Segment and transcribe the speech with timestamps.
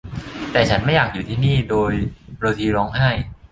[0.51, 1.73] แต่ฉันไม่อยากอยู่ที่นี่ โด
[2.39, 3.09] โรธีร้องไห้